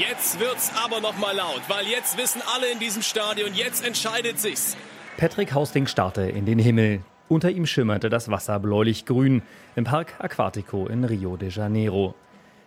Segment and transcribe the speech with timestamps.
[0.00, 4.40] Jetzt wird's aber noch mal laut, weil jetzt wissen alle in diesem Stadion, jetzt entscheidet
[4.40, 4.74] sich's.
[5.18, 7.02] Patrick Hausting starrte in den Himmel.
[7.28, 9.42] Unter ihm schimmerte das Wasser bläulich-grün
[9.76, 12.14] im Park Aquatico in Rio de Janeiro.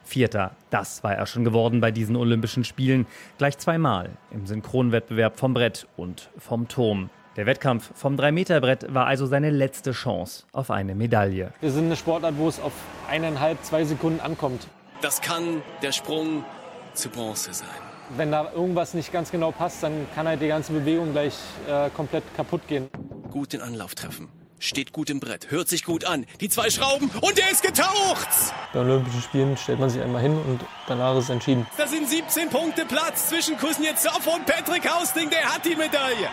[0.04, 3.08] Vierter, das war er schon geworden bei diesen Olympischen Spielen,
[3.40, 7.10] gleich zweimal im Synchronwettbewerb vom Brett und vom Turm.
[7.36, 11.52] Der Wettkampf vom 3-Meter-Brett war also seine letzte Chance auf eine Medaille.
[11.62, 12.74] Wir sind eine Sportart, wo es auf
[13.10, 14.68] eineinhalb, zwei Sekunden ankommt.
[15.02, 16.46] Das kann der Sprung
[16.94, 17.68] zu Bronze sein.
[18.16, 21.36] Wenn da irgendwas nicht ganz genau passt, dann kann halt die ganze Bewegung gleich
[21.68, 22.90] äh, komplett kaputt gehen.
[23.32, 24.30] Gut den Anlauf treffen.
[24.60, 26.26] Steht gut im Brett, hört sich gut an.
[26.40, 28.30] Die zwei Schrauben und der ist getaucht!
[28.72, 31.68] Bei Olympischen Spielen stellt man sich einmal hin und danach ist entschieden.
[31.78, 36.30] Da sind 17 Punkte Platz zwischen Kuznetsov und Patrick Hausting, der hat die Medaille.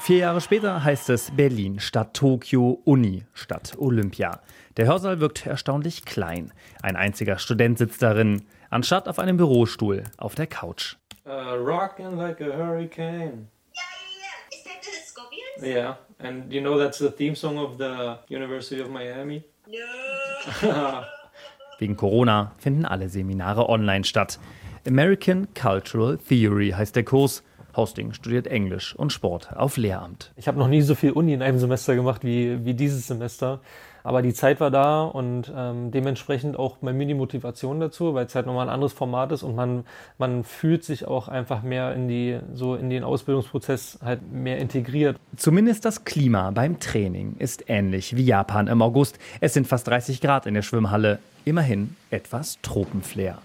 [0.00, 4.40] Vier Jahre später heißt es Berlin statt Tokio, Uni statt Olympia.
[4.76, 6.52] Der Hörsaal wirkt erstaunlich klein.
[6.82, 10.96] Ein einziger Student sitzt darin, anstatt auf einem Bürostuhl auf der Couch.
[11.26, 13.48] Uh, rocking like a hurricane.
[13.72, 14.52] Yeah, yeah, yeah.
[14.52, 15.62] Is that the Scorpions?
[15.62, 19.42] Yeah, and you know that's the theme song of the University of Miami.
[19.66, 21.02] No.
[21.78, 24.38] Wegen Corona finden alle Seminare online statt.
[24.86, 27.42] American Cultural Theory heißt der Kurs.
[27.76, 30.32] Hosting studiert Englisch und Sport auf Lehramt.
[30.36, 33.60] Ich habe noch nie so viel Uni in einem Semester gemacht wie, wie dieses Semester.
[34.06, 38.44] Aber die Zeit war da und ähm, dementsprechend auch meine Mini-Motivation dazu, weil es halt
[38.44, 39.86] nochmal ein anderes Format ist und man,
[40.18, 45.16] man fühlt sich auch einfach mehr in die, so in den Ausbildungsprozess halt mehr integriert.
[45.38, 49.18] Zumindest das Klima beim Training ist ähnlich wie Japan im August.
[49.40, 51.18] Es sind fast 30 Grad in der Schwimmhalle.
[51.46, 53.38] Immerhin etwas Tropenflair.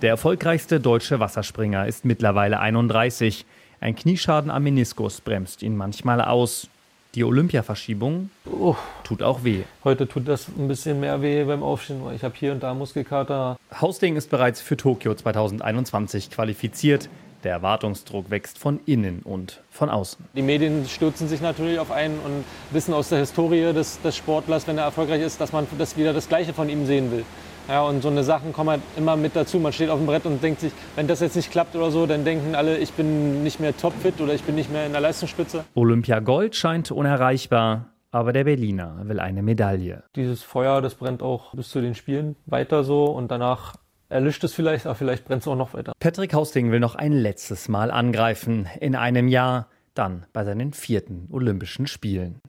[0.00, 3.44] Der erfolgreichste deutsche Wasserspringer ist mittlerweile 31.
[3.80, 6.68] Ein Knieschaden am Meniskus bremst ihn manchmal aus.
[7.14, 9.62] Die Olympiaverschiebung Oh, tut auch weh.
[9.82, 12.74] heute tut das ein bisschen mehr weh beim Aufstehen, weil ich habe hier und da
[12.74, 13.56] Muskelkater.
[13.80, 17.08] Hausting ist bereits für Tokio 2021 qualifiziert.
[17.44, 20.24] Der Erwartungsdruck wächst von innen und von außen.
[20.34, 24.66] Die Medien stürzen sich natürlich auf einen und wissen aus der Historie des, des Sportlers,
[24.66, 27.24] wenn er erfolgreich ist, dass man das wieder das Gleiche von ihm sehen will.
[27.68, 29.58] Ja, und so eine Sachen kommen halt immer mit dazu.
[29.58, 32.06] Man steht auf dem Brett und denkt sich, wenn das jetzt nicht klappt oder so,
[32.06, 35.02] dann denken alle, ich bin nicht mehr topfit oder ich bin nicht mehr in der
[35.02, 35.64] Leistungsspitze.
[35.74, 40.02] Olympia Gold scheint unerreichbar, aber der Berliner will eine Medaille.
[40.16, 43.74] Dieses Feuer, das brennt auch bis zu den Spielen weiter so und danach
[44.08, 45.92] erlischt es vielleicht, aber vielleicht brennt es auch noch weiter.
[46.00, 48.66] Patrick Hausting will noch ein letztes Mal angreifen.
[48.80, 52.40] In einem Jahr, dann bei seinen vierten Olympischen Spielen.